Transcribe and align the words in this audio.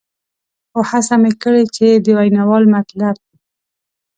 خو 0.71 0.79
هڅه 0.89 1.15
مې 1.21 1.31
کړې 1.43 1.63
چې 1.75 1.87
د 2.05 2.07
ویناوال 2.17 2.63
مطلب. 2.75 3.15